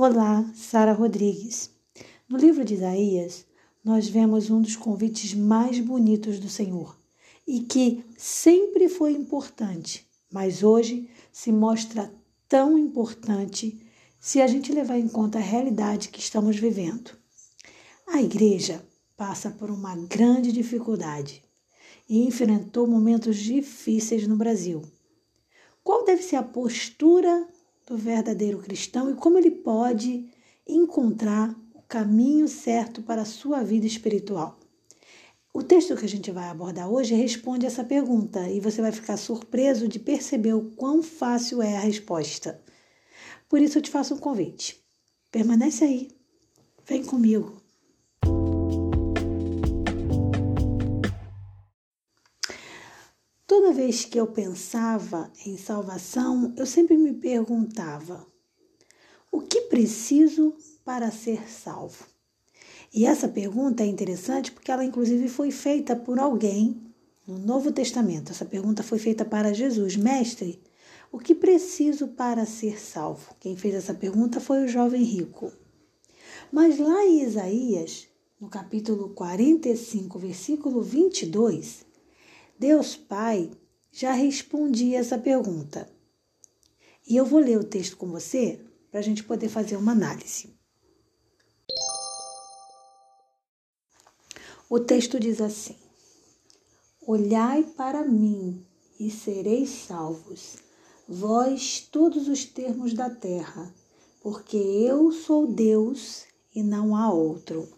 Olá, 0.00 0.48
Sara 0.54 0.92
Rodrigues. 0.92 1.72
No 2.28 2.38
livro 2.38 2.64
de 2.64 2.74
Isaías, 2.74 3.44
nós 3.84 4.08
vemos 4.08 4.48
um 4.48 4.62
dos 4.62 4.76
convites 4.76 5.34
mais 5.34 5.80
bonitos 5.80 6.38
do 6.38 6.48
Senhor 6.48 6.96
e 7.44 7.62
que 7.62 8.04
sempre 8.16 8.88
foi 8.88 9.10
importante, 9.10 10.06
mas 10.32 10.62
hoje 10.62 11.10
se 11.32 11.50
mostra 11.50 12.14
tão 12.48 12.78
importante 12.78 13.84
se 14.20 14.40
a 14.40 14.46
gente 14.46 14.72
levar 14.72 15.00
em 15.00 15.08
conta 15.08 15.38
a 15.38 15.42
realidade 15.42 16.10
que 16.10 16.20
estamos 16.20 16.56
vivendo. 16.56 17.10
A 18.06 18.22
igreja 18.22 18.86
passa 19.16 19.50
por 19.50 19.68
uma 19.68 19.96
grande 19.96 20.52
dificuldade 20.52 21.42
e 22.08 22.24
enfrentou 22.24 22.86
momentos 22.86 23.36
difíceis 23.36 24.28
no 24.28 24.36
Brasil. 24.36 24.80
Qual 25.82 26.04
deve 26.04 26.22
ser 26.22 26.36
a 26.36 26.42
postura 26.44 27.48
do 27.88 27.96
verdadeiro 27.96 28.58
cristão 28.58 29.10
e 29.10 29.14
como 29.14 29.38
ele 29.38 29.50
pode 29.50 30.28
encontrar 30.66 31.56
o 31.74 31.80
caminho 31.80 32.46
certo 32.46 33.00
para 33.02 33.22
a 33.22 33.24
sua 33.24 33.64
vida 33.64 33.86
espiritual. 33.86 34.60
O 35.54 35.62
texto 35.62 35.96
que 35.96 36.04
a 36.04 36.08
gente 36.08 36.30
vai 36.30 36.48
abordar 36.48 36.88
hoje 36.88 37.14
responde 37.14 37.64
essa 37.64 37.82
pergunta 37.82 38.46
e 38.50 38.60
você 38.60 38.82
vai 38.82 38.92
ficar 38.92 39.16
surpreso 39.16 39.88
de 39.88 39.98
perceber 39.98 40.52
o 40.52 40.70
quão 40.76 41.02
fácil 41.02 41.62
é 41.62 41.76
a 41.76 41.80
resposta. 41.80 42.62
Por 43.48 43.60
isso 43.60 43.78
eu 43.78 43.82
te 43.82 43.90
faço 43.90 44.14
um 44.14 44.18
convite. 44.18 44.78
Permanece 45.32 45.84
aí. 45.84 46.10
Vem 46.86 47.02
comigo. 47.02 47.57
Toda 53.68 53.82
vez 53.82 54.06
que 54.06 54.18
eu 54.18 54.26
pensava 54.26 55.30
em 55.44 55.58
salvação, 55.58 56.54
eu 56.56 56.64
sempre 56.64 56.96
me 56.96 57.12
perguntava: 57.12 58.26
o 59.30 59.42
que 59.42 59.60
preciso 59.60 60.56
para 60.82 61.10
ser 61.10 61.46
salvo? 61.50 62.06
E 62.90 63.04
essa 63.04 63.28
pergunta 63.28 63.82
é 63.82 63.86
interessante 63.86 64.52
porque 64.52 64.70
ela, 64.70 64.86
inclusive, 64.86 65.28
foi 65.28 65.50
feita 65.50 65.94
por 65.94 66.18
alguém 66.18 66.80
no 67.26 67.38
Novo 67.38 67.70
Testamento. 67.70 68.32
Essa 68.32 68.46
pergunta 68.46 68.82
foi 68.82 68.98
feita 68.98 69.22
para 69.22 69.52
Jesus: 69.52 69.96
Mestre, 69.96 70.62
o 71.12 71.18
que 71.18 71.34
preciso 71.34 72.08
para 72.08 72.46
ser 72.46 72.80
salvo? 72.80 73.34
Quem 73.38 73.54
fez 73.54 73.74
essa 73.74 73.92
pergunta 73.92 74.40
foi 74.40 74.64
o 74.64 74.68
jovem 74.68 75.02
rico. 75.02 75.52
Mas 76.50 76.78
lá 76.78 77.04
em 77.04 77.20
Isaías, 77.22 78.08
no 78.40 78.48
capítulo 78.48 79.10
45, 79.10 80.18
versículo 80.18 80.80
22, 80.80 81.86
Deus 82.58 82.96
Pai 82.96 83.48
já 83.98 84.12
respondia 84.12 85.00
essa 85.00 85.18
pergunta. 85.18 85.90
E 87.04 87.16
eu 87.16 87.26
vou 87.26 87.40
ler 87.40 87.58
o 87.58 87.64
texto 87.64 87.96
com 87.96 88.06
você 88.06 88.64
para 88.92 89.00
a 89.00 89.02
gente 89.02 89.24
poder 89.24 89.48
fazer 89.48 89.74
uma 89.74 89.90
análise. 89.90 90.54
O 94.70 94.78
texto 94.78 95.18
diz 95.18 95.40
assim: 95.40 95.74
Olhai 97.04 97.64
para 97.64 98.04
mim 98.04 98.64
e 99.00 99.10
sereis 99.10 99.70
salvos, 99.70 100.58
vós 101.08 101.80
todos 101.80 102.28
os 102.28 102.44
termos 102.44 102.94
da 102.94 103.10
terra, 103.10 103.74
porque 104.20 104.56
eu 104.56 105.10
sou 105.10 105.44
Deus 105.44 106.22
e 106.54 106.62
não 106.62 106.94
há 106.94 107.12
outro. 107.12 107.68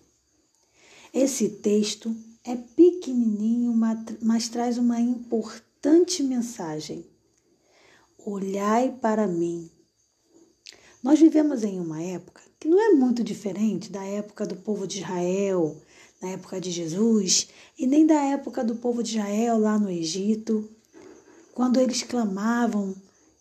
Esse 1.15 1.48
texto 1.48 2.15
é 2.45 2.57
pequenininho, 2.57 3.73
mas 4.21 4.51
traz 4.51 4.77
uma 4.77 5.01
importante 5.81 6.23
mensagem. 6.23 7.06
Olhai 8.19 8.95
para 9.00 9.27
mim. 9.27 9.70
Nós 11.03 11.19
vivemos 11.19 11.64
em 11.64 11.81
uma 11.81 12.03
época 12.03 12.42
que 12.59 12.69
não 12.69 12.78
é 12.78 12.91
muito 12.91 13.25
diferente 13.25 13.91
da 13.91 14.05
época 14.05 14.47
do 14.47 14.56
povo 14.56 14.86
de 14.86 14.98
Israel, 14.98 15.81
na 16.20 16.28
época 16.28 16.61
de 16.61 16.70
Jesus, 16.70 17.48
e 17.78 17.86
nem 17.86 18.06
da 18.06 18.23
época 18.23 18.62
do 18.62 18.77
povo 18.77 19.03
de 19.03 19.17
Israel 19.17 19.58
lá 19.58 19.79
no 19.79 19.89
Egito, 19.89 20.68
quando 21.55 21.80
eles 21.80 22.02
clamavam 22.02 22.95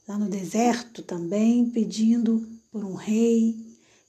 lá 0.07 0.17
no 0.17 0.29
deserto 0.29 1.03
também, 1.03 1.69
pedindo 1.69 2.47
por 2.71 2.85
um 2.85 2.93
rei, 2.93 3.53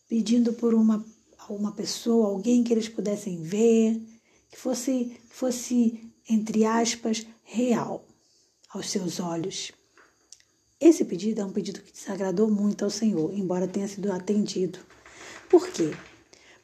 pedindo 0.09 0.53
por 0.53 0.73
uma, 0.73 1.05
uma 1.49 1.73
pessoa, 1.73 2.29
alguém 2.29 2.63
que 2.63 2.73
eles 2.73 2.89
pudessem 2.89 3.43
ver, 3.43 4.01
que 4.49 4.57
fosse, 4.57 5.17
fosse, 5.29 6.09
entre 6.29 6.65
aspas, 6.65 7.27
real 7.43 8.07
aos 8.73 8.91
seus 8.91 9.21
olhos. 9.21 9.73
Esse 10.81 11.05
pedido 11.05 11.41
é 11.41 11.45
um 11.45 11.53
pedido 11.53 11.83
que 11.83 11.93
desagradou 11.93 12.51
muito 12.51 12.85
ao 12.85 12.91
Senhor, 12.91 13.33
embora 13.35 13.69
tenha 13.69 13.87
sido 13.87 14.11
atendido. 14.11 14.79
Por 15.49 15.69
quê? 15.69 15.91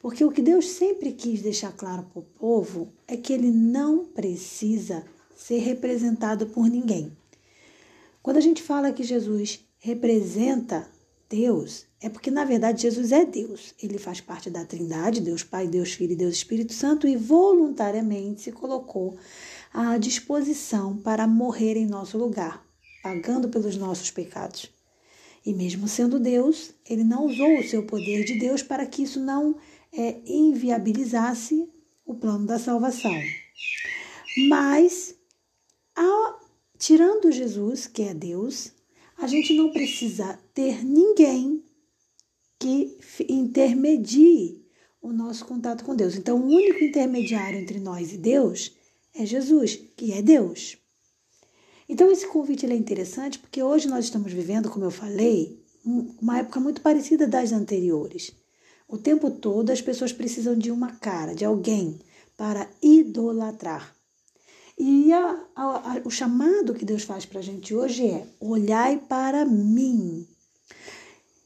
Porque 0.01 0.25
o 0.25 0.31
que 0.31 0.41
Deus 0.41 0.69
sempre 0.69 1.13
quis 1.13 1.43
deixar 1.43 1.73
claro 1.73 2.05
para 2.05 2.21
o 2.21 2.23
povo 2.23 2.93
é 3.07 3.17
que 3.17 3.33
ele 3.33 3.51
não 3.51 4.05
precisa 4.05 5.05
ser 5.35 5.59
representado 5.59 6.47
por 6.47 6.69
ninguém. 6.69 7.15
Quando 8.23 8.39
a 8.39 8.41
gente 8.41 8.63
fala 8.63 8.93
que 8.93 9.05
Jesus 9.05 9.61
representa 9.79 10.89
Deus, 11.29 11.87
é 12.01 12.09
porque 12.09 12.31
na 12.31 12.45
verdade 12.45 12.83
Jesus 12.83 13.13
é 13.13 13.25
Deus. 13.25 13.75
Ele 13.83 13.99
faz 13.99 14.21
parte 14.21 14.49
da 14.49 14.65
Trindade, 14.65 15.21
Deus 15.21 15.43
Pai, 15.43 15.67
Deus 15.67 15.93
Filho 15.93 16.13
e 16.13 16.17
Deus 16.17 16.37
Espírito 16.37 16.73
Santo, 16.73 17.07
e 17.07 17.17
voluntariamente 17.17 18.43
se 18.43 18.53
colocou 18.53 19.17
à 19.73 19.99
disposição 19.99 20.97
para 20.97 21.27
morrer 21.27 21.77
em 21.77 21.87
nosso 21.87 22.17
lugar, 22.17 22.65
pagando 23.03 23.49
pelos 23.49 23.77
nossos 23.77 24.11
pecados. 24.11 24.71
E 25.45 25.55
mesmo 25.55 25.87
sendo 25.87 26.19
Deus, 26.19 26.73
ele 26.89 27.05
não 27.05 27.27
usou 27.27 27.59
o 27.59 27.63
seu 27.63 27.85
poder 27.85 28.25
de 28.25 28.39
Deus 28.39 28.63
para 28.63 28.85
que 28.85 29.03
isso 29.03 29.21
não 29.21 29.57
é, 29.93 30.21
inviabilizasse 30.27 31.69
o 32.05 32.15
plano 32.15 32.47
da 32.47 32.59
salvação. 32.59 33.15
Mas, 34.49 35.15
tirando 36.79 37.31
Jesus, 37.31 37.87
que 37.87 38.03
é 38.03 38.13
Deus, 38.13 38.73
a 39.17 39.27
gente 39.27 39.55
não 39.55 39.71
precisa 39.71 40.39
ter 40.53 40.85
ninguém 40.85 41.65
que 42.59 42.99
intermedie 43.29 44.67
o 45.01 45.13
nosso 45.13 45.45
contato 45.45 45.85
com 45.85 45.95
Deus. 45.95 46.17
Então, 46.17 46.41
o 46.41 46.47
único 46.47 46.83
intermediário 46.83 47.59
entre 47.59 47.79
nós 47.79 48.13
e 48.13 48.19
Deus 48.19 48.75
é 49.17 49.25
Jesus, 49.27 49.79
que 49.97 50.13
é 50.13 50.23
Deus. 50.23 50.79
Então, 51.89 52.11
esse 52.11 52.27
convite 52.27 52.67
é 52.67 52.75
interessante 52.75 53.39
porque 53.39 53.63
hoje 53.63 53.89
nós 53.89 54.05
estamos 54.05 54.33
vivendo, 54.33 54.69
como 54.69 54.85
eu 54.85 54.91
falei, 54.91 55.63
uma 56.21 56.39
época 56.39 56.59
muito 56.59 56.81
parecida 56.81 57.27
das 57.27 57.53
anteriores. 57.53 58.33
O 58.89 58.99
tempo 58.99 59.31
todo 59.31 59.71
as 59.71 59.81
pessoas 59.81 60.13
precisam 60.13 60.57
de 60.57 60.71
uma 60.71 60.93
cara, 60.93 61.35
de 61.35 61.45
alguém 61.45 61.99
para 62.37 62.69
idolatrar. 62.83 63.95
E 64.79 65.13
a, 65.13 65.45
a, 65.55 65.93
a, 65.93 66.03
o 66.05 66.11
chamado 66.11 66.75
que 66.75 66.85
Deus 66.85 67.03
faz 67.03 67.25
para 67.25 67.41
a 67.41 67.43
gente 67.43 67.75
hoje 67.75 68.07
é: 68.07 68.27
olhai 68.39 68.99
para 68.99 69.45
mim. 69.45 70.27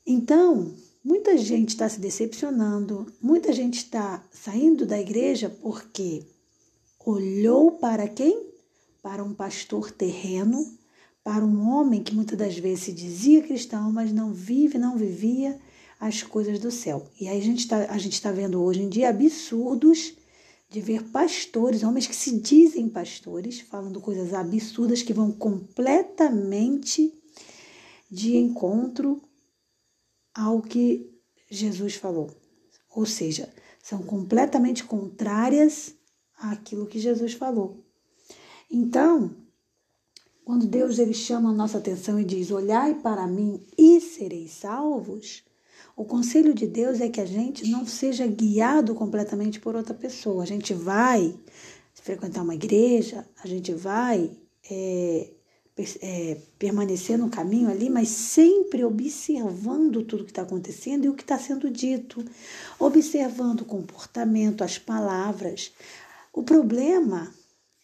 Então, 0.04 0.74
muita 1.04 1.38
gente 1.38 1.68
está 1.68 1.88
se 1.88 2.00
decepcionando, 2.00 3.06
muita 3.22 3.52
gente 3.52 3.76
está 3.76 4.24
saindo 4.32 4.84
da 4.84 4.98
igreja 4.98 5.48
porque 5.62 6.24
olhou 7.04 7.72
para 7.72 8.08
quem? 8.08 8.50
Para 9.02 9.24
um 9.24 9.34
pastor 9.34 9.90
terreno, 9.90 10.78
para 11.24 11.44
um 11.44 11.68
homem 11.70 12.02
que 12.02 12.14
muitas 12.14 12.38
das 12.38 12.58
vezes 12.58 12.84
se 12.84 12.92
dizia 12.92 13.42
cristão, 13.42 13.90
mas 13.92 14.12
não 14.12 14.32
vive, 14.32 14.78
não 14.78 14.96
vivia 14.96 15.58
as 15.98 16.22
coisas 16.22 16.58
do 16.58 16.70
céu. 16.70 17.06
E 17.20 17.28
aí 17.28 17.38
a 17.38 17.42
gente 17.42 17.60
está 17.60 18.30
tá 18.30 18.32
vendo 18.32 18.62
hoje 18.62 18.82
em 18.82 18.88
dia 18.88 19.10
absurdos 19.10 20.14
de 20.68 20.80
ver 20.80 21.02
pastores, 21.10 21.82
homens 21.82 22.06
que 22.06 22.14
se 22.14 22.38
dizem 22.38 22.88
pastores, 22.88 23.60
falando 23.60 24.00
coisas 24.00 24.32
absurdas 24.32 25.02
que 25.02 25.12
vão 25.12 25.32
completamente 25.32 27.12
de 28.10 28.36
encontro 28.36 29.20
ao 30.34 30.62
que 30.62 31.10
Jesus 31.50 31.96
falou. 31.96 32.30
Ou 32.94 33.04
seja, 33.04 33.52
são 33.82 34.02
completamente 34.02 34.84
contrárias 34.84 35.94
àquilo 36.40 36.86
que 36.86 36.98
Jesus 36.98 37.34
falou. 37.34 37.76
Então, 38.70 39.30
quando 40.44 40.66
Deus 40.66 40.98
ele 40.98 41.14
chama 41.14 41.50
a 41.50 41.54
nossa 41.54 41.78
atenção 41.78 42.18
e 42.18 42.24
diz: 42.24 42.50
"Olhai 42.50 42.94
para 42.94 43.26
mim 43.26 43.62
e 43.76 44.00
sereis 44.00 44.52
salvos", 44.52 45.44
o 45.96 46.04
conselho 46.04 46.54
de 46.54 46.66
Deus 46.66 47.00
é 47.00 47.08
que 47.08 47.20
a 47.20 47.26
gente 47.26 47.68
não 47.68 47.84
seja 47.84 48.26
guiado 48.26 48.94
completamente 48.94 49.60
por 49.60 49.76
outra 49.76 49.94
pessoa. 49.94 50.42
A 50.42 50.46
gente 50.46 50.72
vai 50.72 51.34
frequentar 51.94 52.42
uma 52.42 52.54
igreja, 52.54 53.26
a 53.42 53.46
gente 53.46 53.72
vai 53.74 54.30
é, 54.70 55.30
é, 56.00 56.36
permanecer 56.58 57.18
no 57.18 57.28
caminho 57.28 57.70
ali, 57.70 57.90
mas 57.90 58.08
sempre 58.08 58.84
observando 58.84 60.02
tudo 60.02 60.24
que 60.24 60.30
está 60.30 60.42
acontecendo 60.42 61.04
e 61.04 61.08
o 61.08 61.14
que 61.14 61.22
está 61.22 61.38
sendo 61.38 61.70
dito, 61.70 62.24
observando 62.78 63.62
o 63.62 63.66
comportamento, 63.66 64.64
as 64.64 64.78
palavras. 64.78 65.72
O 66.32 66.44
problema 66.44 67.34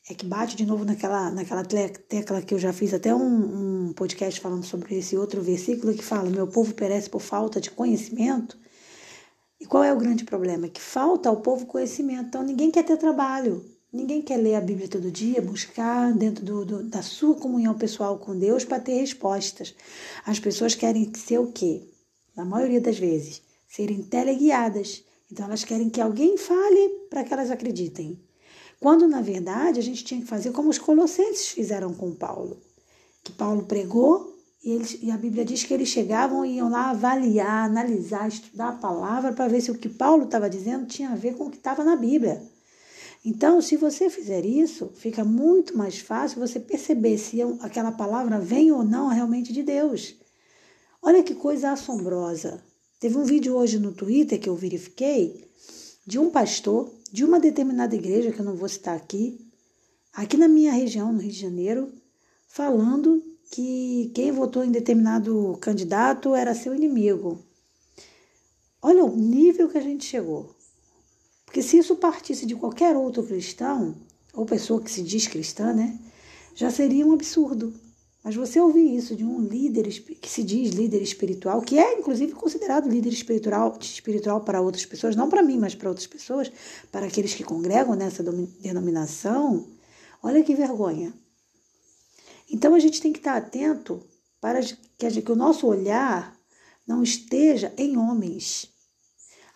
é 0.09 0.15
que 0.15 0.25
bate 0.25 0.55
de 0.55 0.65
novo 0.65 0.85
naquela, 0.85 1.33
naquela 1.33 1.65
tecla 1.65 2.41
que 2.41 2.55
eu 2.55 2.59
já 2.61 2.73
fiz 2.73 2.95
até 2.95 3.13
um, 3.13 3.89
um 3.89 3.93
podcast 3.93 4.41
falando 4.41 4.65
sobre 4.65 4.97
esse 4.97 5.17
outro 5.17 5.43
versículo 5.43 5.93
que 5.93 6.03
fala: 6.03 6.31
Meu 6.31 6.47
povo 6.47 6.73
perece 6.73 7.11
por 7.11 7.21
falta 7.21 7.61
de 7.61 7.73
conhecimento. 7.73 8.57
E 9.61 9.67
qual 9.67 9.83
é 9.83 9.93
o 9.93 9.99
grande 9.99 10.25
problema? 10.25 10.69
Que 10.69 10.81
falta 10.81 11.29
ao 11.29 11.39
povo 11.39 11.67
conhecimento. 11.67 12.29
Então 12.29 12.45
ninguém 12.45 12.71
quer 12.71 12.85
ter 12.85 12.97
trabalho, 12.97 13.65
ninguém 13.93 14.23
quer 14.23 14.37
ler 14.37 14.55
a 14.55 14.61
Bíblia 14.61 14.87
todo 14.87 15.11
dia, 15.11 15.43
buscar 15.43 16.13
dentro 16.13 16.45
do, 16.45 16.65
do, 16.65 16.83
da 16.85 17.03
sua 17.03 17.35
comunhão 17.35 17.75
pessoal 17.75 18.17
com 18.17 18.39
Deus 18.39 18.65
para 18.65 18.79
ter 18.79 19.01
respostas. 19.01 19.75
As 20.25 20.39
pessoas 20.39 20.77
querem 20.77 21.13
ser 21.17 21.39
o 21.39 21.51
quê? 21.51 21.83
Na 22.37 22.45
maioria 22.45 22.81
das 22.81 22.97
vezes, 22.97 23.43
serem 23.67 24.05
teleguiadas. 24.05 25.05
Então 25.33 25.47
elas 25.47 25.65
querem 25.65 25.91
que 25.91 26.01
alguém 26.01 26.37
fale 26.37 26.89
para 27.11 27.25
que 27.25 27.33
elas 27.35 27.51
acreditem. 27.51 28.25
Quando, 28.81 29.09
na 29.09 29.21
verdade, 29.23 29.81
a 29.81 29.83
gente 29.83 30.05
tinha 30.05 30.21
que 30.21 30.27
fazer 30.27 30.53
como 30.53 30.69
os 30.69 30.79
colossenses 30.79 31.49
fizeram 31.49 31.95
com 31.95 32.15
Paulo. 32.15 32.61
Que 33.25 33.33
Paulo 33.33 33.65
pregou 33.65 34.37
e, 34.63 34.73
eles, 34.73 34.99
e 35.03 35.11
a 35.11 35.17
Bíblia 35.17 35.45
diz 35.45 35.65
que 35.65 35.73
eles 35.73 35.89
chegavam 35.89 36.45
e 36.45 36.57
iam 36.57 36.69
lá 36.69 36.91
avaliar, 36.91 37.65
analisar, 37.65 38.29
estudar 38.29 38.69
a 38.71 38.73
palavra 38.73 39.33
para 39.33 39.49
ver 39.49 39.61
se 39.61 39.71
o 39.71 39.79
que 39.79 39.89
Paulo 39.89 40.25
estava 40.25 40.51
dizendo 40.51 40.87
tinha 40.87 41.11
a 41.11 41.17
ver 41.17 41.35
com 41.37 41.45
o 41.45 41.51
que 41.51 41.57
estava 41.57 41.85
na 41.85 41.97
Bíblia. 41.97 42.43
Então, 43.25 43.61
se 43.61 43.77
você 43.77 44.09
fizer 44.11 44.45
isso, 44.45 44.91
fica 44.95 45.25
muito 45.25 45.77
mais 45.77 45.99
fácil 45.99 46.39
você 46.39 46.61
perceber 46.61 47.19
se 47.19 47.41
aquela 47.61 47.91
palavra 47.91 48.39
vem 48.39 48.71
ou 48.71 48.85
não 48.85 49.09
realmente 49.09 49.53
de 49.53 49.63
Deus. 49.63 50.15
Olha 51.03 51.23
que 51.23 51.35
coisa 51.35 51.71
assombrosa. 51.71 52.63
Teve 53.01 53.19
um 53.19 53.25
vídeo 53.25 53.55
hoje 53.55 53.79
no 53.79 53.93
Twitter 53.93 54.41
que 54.41 54.49
eu 54.49 54.55
verifiquei 54.55 55.49
de 56.07 56.19
um 56.19 56.31
pastor 56.31 56.91
de 57.13 57.25
uma 57.25 57.41
determinada 57.41 57.95
igreja, 57.95 58.33
que 58.33 58.41
eu 58.41 58.45
não 58.45 58.57
vou 58.57 58.69
citar 58.69 58.97
aqui, 58.97 59.39
aqui 60.13 60.37
na 60.37 60.49
minha 60.49 60.73
região, 60.73 61.13
no 61.13 61.21
Rio 61.21 61.31
de 61.31 61.39
Janeiro, 61.39 61.93
falando 62.49 63.23
que 63.51 64.11
quem 64.15 64.33
votou 64.33 64.65
em 64.65 64.71
determinado 64.71 65.57
candidato 65.61 66.35
era 66.35 66.55
seu 66.55 66.75
inimigo. 66.75 67.45
Olha 68.83 69.05
o 69.05 69.17
nível 69.17 69.69
que 69.69 69.79
a 69.79 69.83
gente 69.83 70.05
chegou. 70.05 70.55
Porque 71.45 71.63
se 71.63 71.79
isso 71.79 71.97
partisse 71.97 72.45
de 72.45 72.55
qualquer 72.55 72.97
outro 72.97 73.23
cristão, 73.23 73.97
ou 74.35 74.45
pessoa 74.45 74.83
que 74.83 74.91
se 74.91 75.03
diz 75.03 75.27
cristã, 75.27 75.73
né, 75.73 75.99
já 76.55 76.71
seria 76.71 77.07
um 77.07 77.13
absurdo. 77.13 77.73
Mas 78.27 78.35
você 78.35 78.61
ouvir 78.61 78.97
isso 78.97 79.15
de 79.15 79.25
um 79.25 79.41
líder 79.41 79.87
que 80.21 80.29
se 80.29 80.43
diz 80.43 80.73
líder 80.73 81.01
espiritual, 81.01 81.63
que 81.63 81.79
é 81.79 81.97
inclusive 81.97 82.33
considerado 82.33 82.89
líder 82.89 83.13
espiritual, 83.13 83.79
espiritual 83.81 84.41
para 84.41 84.61
outras 84.61 84.85
pessoas, 84.85 85.15
não 85.15 85.29
para 85.29 85.45
mim, 85.45 85.61
mas 85.61 85.77
para 85.77 85.89
outras 85.89 86.09
pessoas, 86.09 86.51
para 86.91 87.07
aqueles 87.07 87.35
que 87.35 87.45
congregam 87.45 87.95
nessa 87.95 88.25
denominação, 88.25 89.69
olha 90.21 90.43
que 90.43 90.57
vergonha. 90.57 91.15
Então 92.51 92.75
a 92.75 92.81
gente 92.81 93.01
tem 93.01 93.13
que 93.13 93.21
estar 93.21 93.37
atento 93.37 94.05
para 94.41 94.61
que, 94.99 95.23
que 95.23 95.31
o 95.31 95.37
nosso 95.37 95.65
olhar 95.65 96.37
não 96.85 97.05
esteja 97.05 97.73
em 97.79 97.97
homens. 97.97 98.69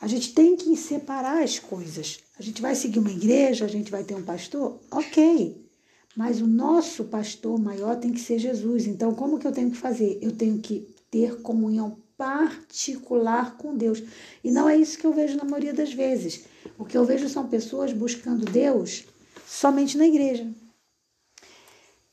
A 0.00 0.06
gente 0.06 0.32
tem 0.32 0.54
que 0.54 0.76
separar 0.76 1.42
as 1.42 1.58
coisas. 1.58 2.20
A 2.38 2.42
gente 2.42 2.62
vai 2.62 2.76
seguir 2.76 3.00
uma 3.00 3.10
igreja, 3.10 3.64
a 3.64 3.68
gente 3.68 3.90
vai 3.90 4.04
ter 4.04 4.14
um 4.14 4.22
pastor, 4.22 4.80
ok. 4.92 5.69
Mas 6.16 6.40
o 6.40 6.46
nosso 6.46 7.04
pastor 7.04 7.58
maior 7.58 7.96
tem 7.96 8.12
que 8.12 8.20
ser 8.20 8.38
Jesus. 8.38 8.86
Então, 8.86 9.14
como 9.14 9.38
que 9.38 9.46
eu 9.46 9.52
tenho 9.52 9.70
que 9.70 9.76
fazer? 9.76 10.18
Eu 10.20 10.32
tenho 10.32 10.58
que 10.58 10.88
ter 11.10 11.40
comunhão 11.40 11.96
particular 12.16 13.56
com 13.56 13.76
Deus. 13.76 14.02
E 14.44 14.50
não 14.50 14.68
é 14.68 14.76
isso 14.76 14.98
que 14.98 15.06
eu 15.06 15.12
vejo 15.12 15.36
na 15.36 15.44
maioria 15.44 15.72
das 15.72 15.92
vezes. 15.92 16.44
O 16.78 16.84
que 16.84 16.96
eu 16.96 17.04
vejo 17.04 17.28
são 17.28 17.48
pessoas 17.48 17.92
buscando 17.92 18.44
Deus 18.44 19.04
somente 19.46 19.96
na 19.96 20.06
igreja 20.06 20.46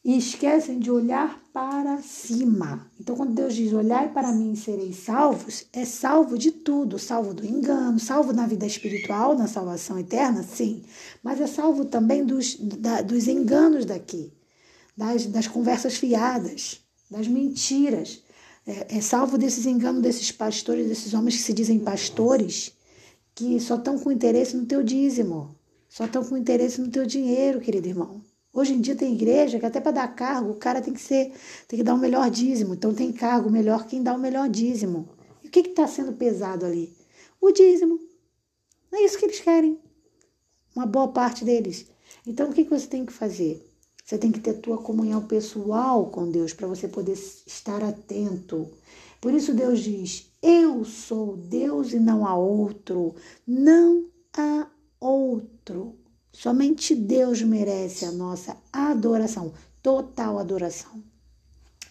e 0.08 0.18
esquecem 0.18 0.80
de 0.80 0.90
olhar 0.90 1.38
para 1.52 2.02
cima. 2.02 2.90
Então, 2.98 3.14
quando 3.14 3.34
Deus 3.34 3.54
diz 3.54 3.74
olhai 3.74 4.10
para 4.14 4.32
mim 4.32 4.54
e 4.54 4.56
sereis 4.56 4.96
salvos, 5.00 5.66
é 5.74 5.84
salvo 5.84 6.38
de 6.38 6.50
tudo, 6.50 6.98
salvo 6.98 7.34
do 7.34 7.46
engano, 7.46 8.00
salvo 8.00 8.32
na 8.32 8.48
vida 8.48 8.66
espiritual, 8.66 9.38
na 9.38 9.48
salvação 9.48 10.00
eterna, 10.00 10.44
sim, 10.44 10.82
mas 11.22 11.42
é 11.42 11.46
salvo 11.46 11.84
também 11.84 12.24
dos, 12.26 12.56
da, 12.56 13.02
dos 13.02 13.28
enganos 13.28 13.84
daqui, 13.84 14.32
das, 14.96 15.26
das 15.26 15.46
conversas 15.46 15.98
fiadas, 15.98 16.80
das 17.12 17.28
mentiras. 17.28 18.24
É, 18.66 18.96
é 18.98 19.02
salvo 19.02 19.38
desses 19.38 19.66
enganos 19.66 20.02
desses 20.02 20.32
pastores, 20.32 20.88
desses 20.88 21.14
homens 21.14 21.36
que 21.36 21.44
se 21.44 21.52
dizem 21.52 21.80
pastores, 21.80 22.72
que 23.36 23.60
só 23.60 23.76
estão 23.76 24.00
com 24.00 24.10
interesse 24.10 24.56
no 24.56 24.66
teu 24.66 24.82
dízimo, 24.82 25.54
só 25.90 26.06
estão 26.06 26.24
com 26.24 26.38
interesse 26.38 26.80
no 26.80 26.88
teu 26.88 27.06
dinheiro, 27.06 27.60
querido 27.60 27.90
irmão. 27.90 28.22
Hoje 28.58 28.74
em 28.74 28.82
dia 28.82 28.96
tem 28.96 29.14
igreja 29.14 29.60
que 29.60 29.68
até 29.68 29.80
para 29.80 29.92
dar 29.92 30.08
cargo, 30.16 30.50
o 30.50 30.56
cara 30.56 30.82
tem 30.82 30.92
que 30.92 31.00
ser, 31.00 31.32
tem 31.68 31.78
que 31.78 31.84
dar 31.84 31.94
o 31.94 32.00
melhor 32.00 32.28
dízimo. 32.32 32.74
Então 32.74 32.92
tem 32.92 33.14
cargo 33.14 33.52
melhor 33.52 33.86
quem 33.86 34.02
dá 34.02 34.16
o 34.16 34.20
melhor 34.20 34.50
dízimo. 34.50 35.08
E 35.44 35.48
o 35.48 35.52
que 35.52 35.60
está 35.60 35.86
sendo 35.86 36.14
pesado 36.14 36.66
ali? 36.66 36.92
O 37.40 37.52
dízimo. 37.52 38.00
É 38.92 39.06
isso 39.06 39.20
que 39.20 39.26
eles 39.26 39.40
querem. 39.42 39.80
Uma 40.76 40.88
boa 40.88 41.08
parte 41.10 41.46
deles. 41.46 41.86
Então 42.26 42.50
o 42.50 42.52
que, 42.52 42.64
que 42.64 42.72
você 42.72 42.88
tem 42.88 43.06
que 43.06 43.14
fazer? 43.14 43.64
Você 44.04 44.18
tem 44.18 44.32
que 44.32 44.40
ter 44.40 44.56
tua 44.56 44.80
comunhão 44.80 45.28
pessoal 45.28 46.08
com 46.08 46.28
Deus 46.28 46.52
para 46.52 46.66
você 46.66 46.88
poder 46.88 47.14
estar 47.46 47.84
atento. 47.84 48.68
Por 49.22 49.36
isso 49.36 49.54
Deus 49.54 49.82
diz: 49.82 50.32
Eu 50.42 50.84
sou 50.84 51.38
Deus 51.38 51.94
e 51.94 52.00
não 52.00 52.26
há 52.26 52.36
outro. 52.36 53.14
Não 53.46 54.08
há 54.36 54.68
outro. 55.00 56.07
Somente 56.32 56.94
Deus 56.94 57.42
merece 57.42 58.06
a 58.06 58.12
nossa 58.12 58.56
adoração, 58.72 59.54
total 59.82 60.38
adoração. 60.38 61.04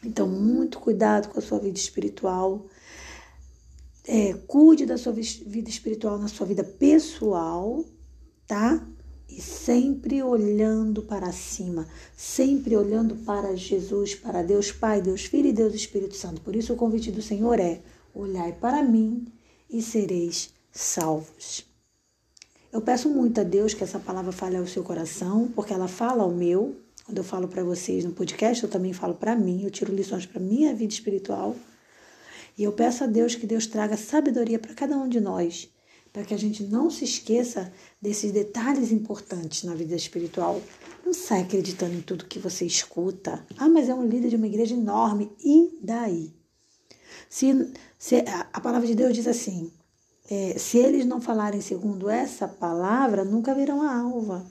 Então, 0.04 0.28
muito 0.28 0.78
cuidado 0.78 1.28
com 1.28 1.38
a 1.38 1.42
sua 1.42 1.58
vida 1.58 1.78
espiritual. 1.78 2.66
É, 4.04 4.34
cuide 4.46 4.86
da 4.86 4.96
sua 4.96 5.12
vida 5.12 5.68
espiritual 5.68 6.16
na 6.16 6.28
sua 6.28 6.46
vida 6.46 6.62
pessoal, 6.62 7.84
tá? 8.46 8.86
E 9.28 9.40
sempre 9.40 10.22
olhando 10.22 11.02
para 11.02 11.32
cima, 11.32 11.88
sempre 12.16 12.76
olhando 12.76 13.16
para 13.16 13.56
Jesus, 13.56 14.14
para 14.14 14.42
Deus 14.42 14.70
Pai, 14.70 15.02
Deus 15.02 15.24
Filho 15.24 15.48
e 15.48 15.52
Deus 15.52 15.74
Espírito 15.74 16.14
Santo. 16.14 16.40
Por 16.40 16.54
isso, 16.54 16.72
o 16.72 16.76
convite 16.76 17.10
do 17.10 17.20
Senhor 17.20 17.58
é: 17.58 17.82
olhai 18.14 18.52
para 18.52 18.82
mim 18.84 19.26
e 19.68 19.82
sereis 19.82 20.54
salvos. 20.70 21.66
Eu 22.76 22.82
peço 22.82 23.08
muito 23.08 23.40
a 23.40 23.42
Deus 23.42 23.72
que 23.72 23.82
essa 23.82 23.98
palavra 23.98 24.30
fale 24.30 24.54
ao 24.54 24.66
seu 24.66 24.82
coração, 24.82 25.50
porque 25.54 25.72
ela 25.72 25.88
fala 25.88 26.22
ao 26.22 26.30
meu. 26.30 26.76
Quando 27.06 27.16
eu 27.16 27.24
falo 27.24 27.48
para 27.48 27.64
vocês 27.64 28.04
no 28.04 28.12
podcast, 28.12 28.62
eu 28.62 28.68
também 28.68 28.92
falo 28.92 29.14
para 29.14 29.34
mim, 29.34 29.62
eu 29.64 29.70
tiro 29.70 29.94
lições 29.94 30.26
para 30.26 30.38
minha 30.38 30.74
vida 30.74 30.92
espiritual. 30.92 31.56
E 32.54 32.62
eu 32.62 32.72
peço 32.72 33.02
a 33.02 33.06
Deus 33.06 33.34
que 33.34 33.46
Deus 33.46 33.66
traga 33.66 33.96
sabedoria 33.96 34.58
para 34.58 34.74
cada 34.74 34.94
um 34.94 35.08
de 35.08 35.20
nós, 35.20 35.70
para 36.12 36.22
que 36.22 36.34
a 36.34 36.36
gente 36.36 36.64
não 36.64 36.90
se 36.90 37.04
esqueça 37.04 37.72
desses 37.98 38.30
detalhes 38.30 38.92
importantes 38.92 39.64
na 39.64 39.74
vida 39.74 39.94
espiritual. 39.94 40.60
Não 41.02 41.14
sai 41.14 41.40
acreditando 41.40 41.94
em 41.94 42.02
tudo 42.02 42.26
que 42.26 42.38
você 42.38 42.66
escuta. 42.66 43.42
Ah, 43.56 43.70
mas 43.70 43.88
é 43.88 43.94
um 43.94 44.06
líder 44.06 44.28
de 44.28 44.36
uma 44.36 44.48
igreja 44.48 44.74
enorme. 44.74 45.32
E 45.42 45.78
daí? 45.82 46.30
Se, 47.30 47.72
se 47.98 48.16
a 48.52 48.60
palavra 48.60 48.86
de 48.86 48.94
Deus 48.94 49.14
diz 49.14 49.26
assim: 49.26 49.72
é, 50.28 50.58
se 50.58 50.78
eles 50.78 51.06
não 51.06 51.20
falarem 51.20 51.60
segundo 51.60 52.08
essa 52.08 52.48
palavra, 52.48 53.24
nunca 53.24 53.54
verão 53.54 53.82
a 53.82 53.96
alva. 53.96 54.44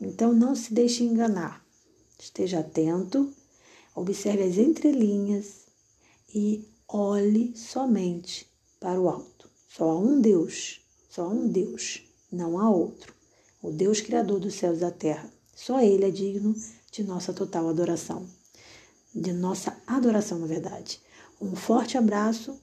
Então 0.00 0.32
não 0.32 0.54
se 0.54 0.72
deixe 0.72 1.02
enganar. 1.02 1.64
Esteja 2.18 2.60
atento, 2.60 3.32
observe 3.94 4.44
as 4.44 4.56
entrelinhas 4.58 5.66
e 6.32 6.68
olhe 6.86 7.56
somente 7.56 8.48
para 8.78 9.00
o 9.00 9.08
alto. 9.08 9.50
Só 9.68 9.90
há 9.90 9.98
um 9.98 10.20
Deus, 10.20 10.80
só 11.10 11.22
há 11.24 11.28
um 11.28 11.48
Deus, 11.48 12.02
não 12.30 12.58
há 12.58 12.70
outro. 12.70 13.12
O 13.60 13.70
Deus 13.70 14.00
Criador 14.00 14.38
dos 14.38 14.54
céus 14.54 14.78
e 14.78 14.80
da 14.80 14.90
terra. 14.90 15.32
Só 15.54 15.80
Ele 15.80 16.04
é 16.04 16.10
digno 16.10 16.54
de 16.90 17.02
nossa 17.02 17.32
total 17.32 17.68
adoração. 17.68 18.26
De 19.14 19.32
nossa 19.32 19.76
adoração, 19.86 20.38
na 20.38 20.46
verdade. 20.46 21.00
Um 21.40 21.56
forte 21.56 21.98
abraço 21.98 22.60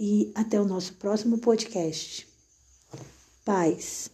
e 0.00 0.32
até 0.34 0.58
o 0.58 0.64
nosso 0.64 0.94
próximo 0.94 1.36
podcast. 1.36 2.26
Paz. 3.44 4.10